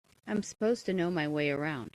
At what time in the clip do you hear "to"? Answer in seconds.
0.87-0.93